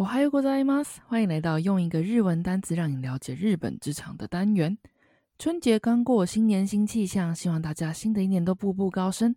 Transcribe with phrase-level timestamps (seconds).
[0.00, 0.98] 我还有ございます。
[1.06, 4.76] 欢迎来到用一个日文单词让你了解日本职场的单元。
[5.38, 9.36] 春节刚过，新年新气象，希望大家新的一年都步步高升。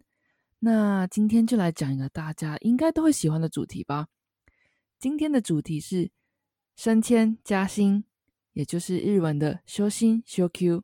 [0.60, 4.08] 那今天就来讲一个大家应该都会喜欢的主题吧。
[4.98, 6.12] 今天的主题是
[6.76, 8.04] 升迁加薪，
[8.54, 10.84] 也就是日文的修薪修 Q。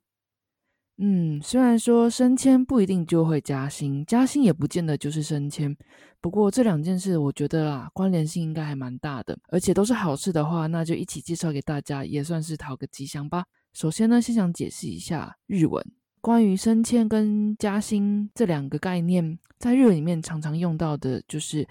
[1.02, 5.74] 嗯，虽然说升迁不一定就会加薪，加薪也不见得就是升迁。
[6.20, 13.46] 不过这两件事，我觉得啦，关联性应该还蛮大的，而且都是好事的话，那就一起介绍给大家，也算是讨个吉祥吧。
[13.72, 15.82] 首先呢，先想解释一下日文，
[16.20, 21.66] 关于升迁跟加薪这两个概念，在日文里面常常用到的就是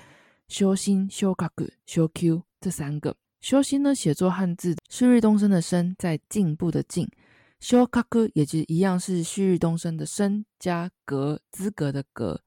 [0.47, 3.15] 修心、修格、修 Q 这三个。
[3.41, 7.07] 修心呢，写作汉字旭日东升的升，在进步的进。
[7.59, 12.41] 修卡克也就一样是旭日东升的升加格资格的格，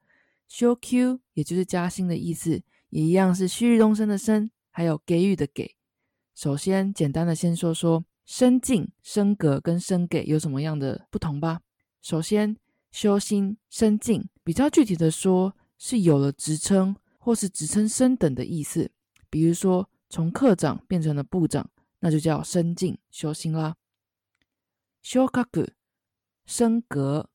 [0.48, 5.76] 修 Q 也就是加薪的意思，也一样是旭日东升的升，还有给予的给。
[6.34, 11.60] 首先，简单的先说说升进、升格跟升给有什么样的不同吧。
[12.00, 12.56] 首先，
[12.90, 18.90] 修心升进，比较具体的说，是有了职称或是职称升等的意思。
[19.28, 23.76] 比如说，从科长变成了部长，那就叫升进修心啦。
[25.02, 25.68] 修格
[26.46, 27.28] 升格，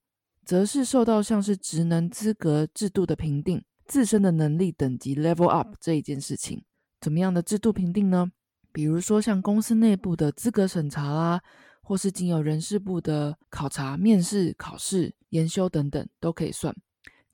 [0.44, 6.64] 则是受到像是职能资格制度的评定，自身的能力等级 level up 这一件事情，
[7.00, 8.32] 怎么样的制度评定呢？
[8.72, 11.42] 比如说像公司内部的资格审查啦，
[11.82, 16.76] 或是经由人事部的考察、面试、考试、研修等等，都可以算。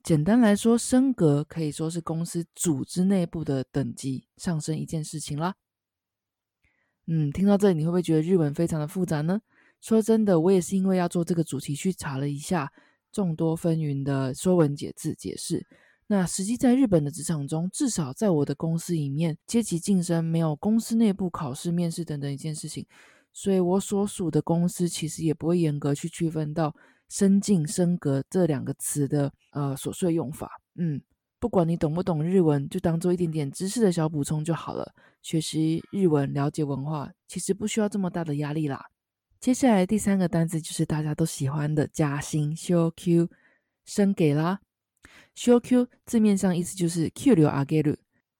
[0.02, 5.54] 简单来说，升格可以说是公司组织内部的等级上升一件事情啦。
[7.06, 9.40] 嗯，听到这里，你会不会觉得日文非常的复杂呢？
[9.84, 12.72] 说真的，我也是因为要做这个主题去查了一下
[13.12, 15.66] 众多纷纭的《说文解字》解释。
[16.06, 22.86] 那实际在日本的职场中，至少在我的公司里面，阶级晋升没有公司内部考试、面试等等一件事情，
[23.34, 26.74] 所以我所属的公司其实也不会严格去区分到
[27.10, 30.50] 升进、升格这两个词的呃琐碎用法。
[30.76, 30.98] 嗯，
[31.38, 34.94] 不管你懂不懂日文，就当做一点点知识的小补充就好了。
[35.20, 38.82] 学习日文、了解文化，其实不需要这么大的压力啦。
[39.44, 43.28] 接下来第三个单词就是大家都喜欢的加薪，修 Q
[43.84, 44.58] 升给啦。
[45.34, 47.94] 修 Q 字面上意思就是 Q 流阿给鲁，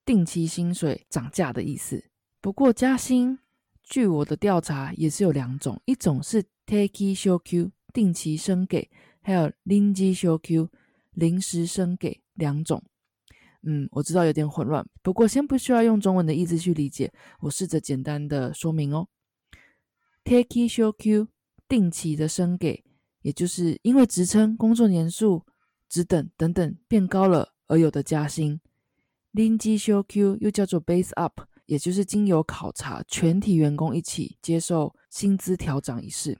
[0.06, 2.02] 定期薪水涨价的意思。
[2.40, 3.38] 不过加薪，
[3.82, 8.88] 据我的调查也是有两种，一种是 Take 修 Q 定期升给，
[9.20, 10.70] 还有临机修 Q
[11.10, 12.82] 临时升给两种。
[13.64, 19.06] 嗯，我知道有点混乱，不过先不需要用中文的意思去理解，我试着简单的说明哦。
[20.24, 21.28] Take show Q
[21.68, 22.82] 定期的升给，
[23.20, 25.44] 也就是因为职称、工作年数、
[25.88, 28.58] 职等等等变高了而有的加薪。
[29.32, 36.38] 临机 show Q 又叫做 base up，也就是经由考察，全体员工一起接受薪资调整仪式。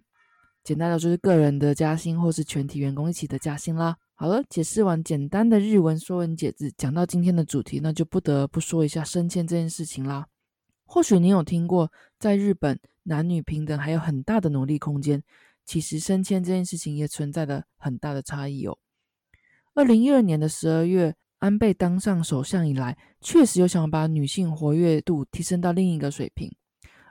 [0.63, 3.95] 简单的就是个人的加薪，或是全体员工一起的加薪啦。
[4.15, 10.27] 好了，解释完简单的日文说文解字，讲到今天的主题，那就不得不说一下升迁这件事情啦。
[10.85, 12.79] 或许你有听过，在日本。
[13.07, 15.23] 男女平等还有很大的努力空间。
[15.67, 18.79] 其实升迁这件事情也存在着很大的差异哦。
[19.75, 26.51] 二零一二年的十二月，安倍当上首相以来，确实有想把女性活跃度提升到另一个水平。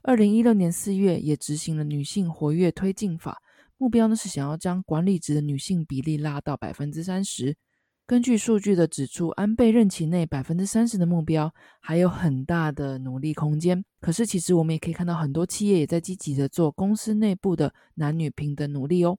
[0.02, 3.40] 二零一六年四月，也执行了女性活跃推进法，
[3.78, 7.56] 目标呢是想要将管理职的女性比例拉到百分之三十。
[8.06, 13.82] 根据数据的指出，安倍任期内百分之三十的目标还有很大的努力空间。
[14.02, 19.18] 可是，其实我们也可以看到，很多企业也在积极的做公司内部的男女平等努力哦。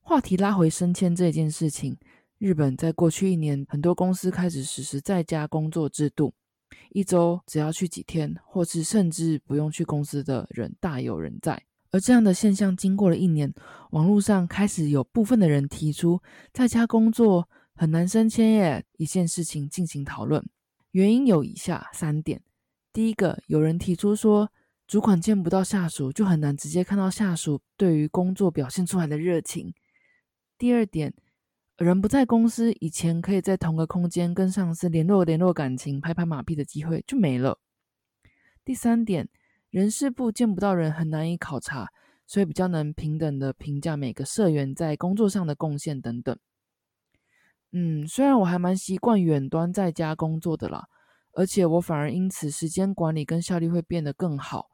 [0.00, 1.98] 话题拉回升迁这件事情，
[2.38, 6.32] 日本在过去一年，很多公司开始实施在家工作制度，
[6.92, 11.62] 一周只要去几天，或是甚至不用去公司的人大有人在。
[11.90, 13.52] 而这样的现象，经过了一年，
[13.90, 16.22] 网络上开始有部分的人提出，
[16.54, 17.46] 在家工作。
[17.76, 18.84] 很难升迁耶！
[18.98, 20.44] 一件事情进行讨论，
[20.92, 22.40] 原因有以下三点：
[22.92, 24.48] 第一个，有人提出说，
[24.86, 29.72] 主管见不到下属，就很难直接看到下属对于工作表现出来的热情；
[30.56, 31.12] 第二点，
[31.76, 37.58] 人不在公司，以前可以在同个空间跟上司联络联络感情、拍拍马屁的机会就没了；
[38.64, 39.28] 第三点，
[39.70, 41.88] 人事部见不到人，很难以考察，
[42.24, 46.38] 所以比较能平等的评价每个社员在工作上的贡献等等。
[47.76, 50.84] 嗯，虽然我还蛮习惯远端在家工作的啦，
[51.32, 54.68] 而且我反而因此时间管理跟效率会变得更好。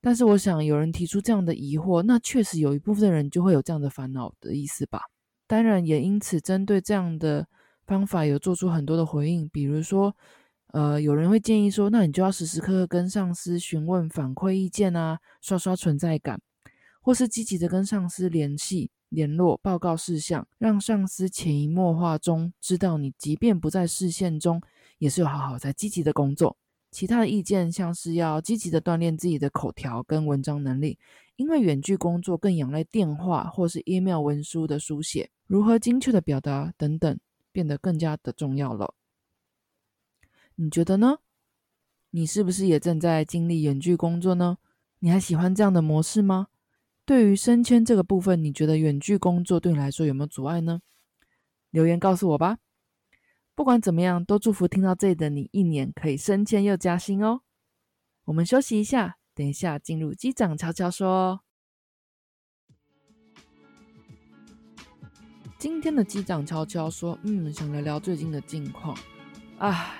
[0.00, 5.00] 但是我想有人提出这样的疑惑，那确实有一部分人就会有这样的烦恼的意思吧。
[5.48, 7.48] 当然也因此针对这样的
[7.86, 10.14] 方法有做出很多的回应，比如说，
[10.68, 16.40] 呃，有人会建议说，那你就要时时刻刻跟上司询问反馈意见啊，刷刷存在感，
[17.04, 18.90] 或是积极的跟上司联系。
[19.10, 24.60] 联络报告事项，让上司潜移默化中知道你即便不在视线中，
[24.98, 26.56] 也是有好好在积极的工作。
[26.90, 30.98] 其他的意见像是要积极的锻炼自己的口条跟文章能力，
[31.36, 37.16] 因为远距工作更仰赖电话或是 email 文书的书写，如何精确的表达等等，
[37.52, 38.94] 变得更加的重要了。
[40.56, 41.18] 你觉得呢？
[42.10, 44.58] 你是不是也正在经历远距工作呢？
[44.98, 46.48] 你还喜欢这样的模式吗？
[47.06, 50.80] 对于升迁这个部分，你觉得远距工作对你来说有没有阻碍呢？
[51.70, 52.58] 留言告诉我吧。
[53.54, 57.42] 不管怎么样，都祝福听到这里的你，一年可以升迁又加薪哦。
[58.24, 61.40] 我们休息一下，等一下进入机长悄悄说。
[65.58, 68.96] 今天的机长悄悄说，嗯，想聊聊最近的近况。
[69.58, 69.94] 啊，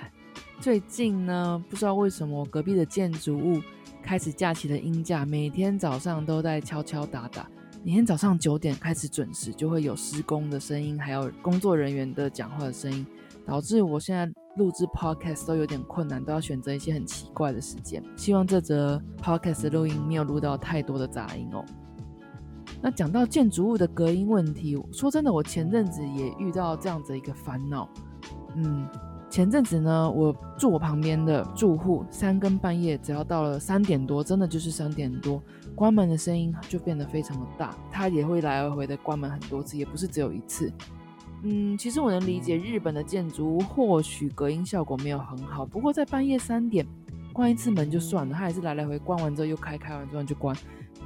[0.59, 3.61] 最近呢，不知道为什么隔壁的建筑物。
[4.05, 7.49] 开始假期的音架，每天早上都在敲敲打打。
[7.83, 13.03] 每天早上九点开始准时，就会有施工的声音，还有工作人员的讲话的声音，
[13.47, 18.03] 导致我现在录制 podcast 都有点困难，都要选择一些很奇怪的时间。
[18.15, 21.65] 希望这则 podcast 录音没有录到太多的杂音哦。
[22.83, 27.89] 那讲到建筑物的隔音问题，说真的，我前阵子也遇到这样子一个烦恼，
[28.55, 28.87] 嗯。
[29.29, 35.41] 前阵子呢，我住我旁边的住户三更半夜，只要到了三点多，真的就是三点多，
[35.75, 37.75] 关门的声音就变得非常的大。
[37.91, 40.71] 他也会来回的关门很多次，也不是只有一次。
[41.43, 46.85] 嗯，其实我能理解日本的建筑物或许隔音效果没有很好，不过在半夜三点
[47.33, 50.55] 关一次门就算了，他还是来来回关完之后又开，开完之后就关，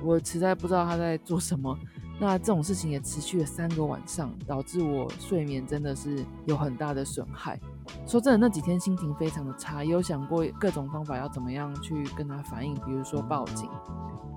[0.04, 1.75] 我实在不知道他在做什么。
[2.21, 7.57] 那这种事情也持续了三个晚上，导致我睡眠真的是有很大的损害。
[8.06, 13.70] 说真的，那几天心情非常的差，也有想过各种方法要怎么样去跟他反映，比如说报警，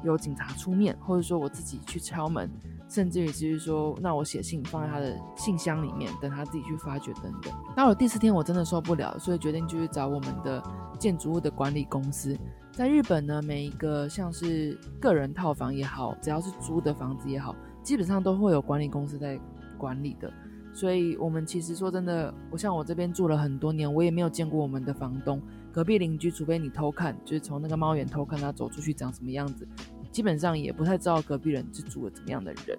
[0.02, 2.50] 有警察出面，或者说我自己去敲门，
[2.88, 7.52] 甚至于就是说，那我写信放在他的信箱里面，等他自己去发掘等等。
[7.74, 10.62] 到了第四天，我真的受不了，所以决定就去找我们的
[10.98, 12.38] 建筑物的管理公司。
[12.72, 17.54] 在日本呢，每一个像是个人套房也好，只要是租的房子也好。
[17.82, 19.38] 基本上都会有管理公司在
[19.76, 20.32] 管理的，
[20.74, 25.40] 所以我们其实说真的，我像我这边住了很多年，我也没有见过我们的房东、
[25.70, 29.68] 隔壁邻居，除非你偷看，就是从那个猫眼偷看他走出去长什么样子，
[30.10, 32.78] 基本上也不太知道隔壁人是住了怎么样的人。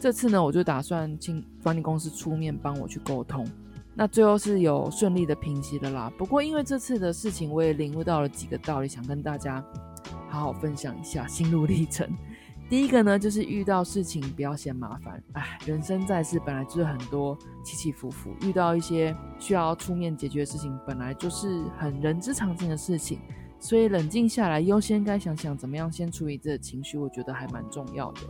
[0.00, 3.46] 这次呢，我就打算请管理公司出面帮我去沟通，
[3.94, 6.12] 那最后是有顺利的平息了啦。
[6.18, 9.64] 不过因为这次的事情，我也领悟到了几个道理，想跟大家
[10.28, 12.08] 好好分享一下心路历程。
[12.68, 15.22] 第一个呢，就是遇到事情不要嫌麻烦。
[15.32, 23.20] 哎，人生在世本来就是很多起起伏伏，遇到一些需要出面解决的事情，本来就是很人之常情的事情。
[23.60, 28.20] 所以冷静下来，优先该想想怎么样先处理这个情绪，我觉得还蛮重要的。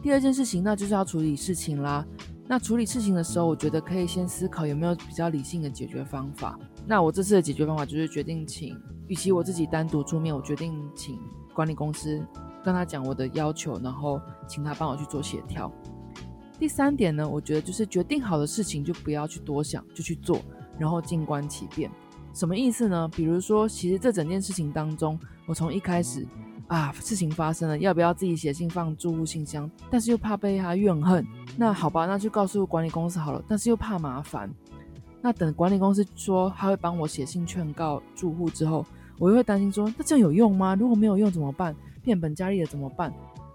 [0.00, 2.06] 第二件事情，那就是要处理事情啦。
[2.46, 6.58] 那处理事情的时候，我觉得可以先思考有没有比较理性的解决方法。
[6.86, 11.18] 那我这次的解决方法就是决定请，与其我自己单独出面，我决定请
[11.52, 12.24] 管理公司。
[12.64, 15.70] 跟他讲我的要求，然后请他帮我去做协调。
[16.58, 20.40] 第三点呢，我觉得就是决定好的事情就不要去多想，就去做，
[20.78, 21.90] 然后静观其变。
[22.34, 23.08] 什么意思呢？
[23.14, 26.26] 比如说，其实这整件事情当中，我从一开始
[26.66, 29.70] 啊，事情发生了，要不要自己写信放住户信箱？
[29.90, 33.42] 但是又怕被他怨恨，那好吧，那就告诉管理公司好了。
[33.48, 34.48] 但是又怕麻烦，
[35.22, 38.84] 那等管理公司说他会帮我写信劝告住户之后，
[39.18, 40.74] 我又会担心说，那这样有用吗？
[40.74, 41.74] 如果没有用怎么办？
[42.02, 43.12] 变本加厉的怎么办？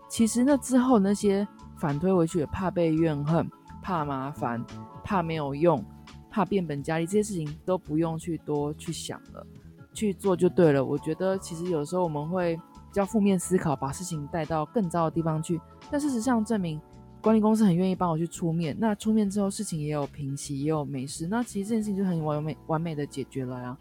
[0.10, 1.48] 其实那之后那些
[1.78, 3.50] 反推回去也，怕被怨恨，
[3.82, 4.64] 怕麻烦，
[5.04, 5.84] 怕没有用，
[6.30, 9.44] 怕变本加厉，这些事情都不用去多去想了，
[9.92, 10.86] 去做就对了。
[10.86, 12.62] 我觉得其实有时候我们会比
[12.94, 15.60] 较负面思考，把事情带到更糟的地方去。
[15.90, 16.80] 但事实上证明，
[17.20, 18.78] 管理公司很愿意帮我去出面。
[18.80, 21.28] 那出面之后，事情也有平息，也有没事。
[21.28, 23.78] 那其实这件事情就很完美完美的解决了呀。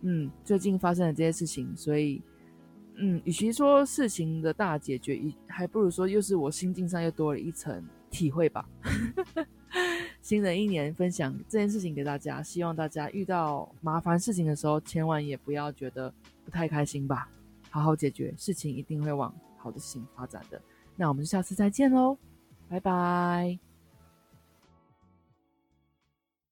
[0.00, 2.22] 嗯，最近发生的这些事情，所以。
[2.96, 8.68] 嗯，与其说事情的大解决，一还不如说又是我心境上又多了一层体会吧。
[10.22, 16.12] 新的一年分享这件事情给大家，希望大家遇到麻烦事情的时候，千万也不要觉得
[16.44, 17.28] 不太开心吧。
[17.68, 20.60] 好好解决，事情一定会往好的事情发展的。
[20.96, 22.16] 那我们下次再见喽，
[22.68, 23.73] 拜拜。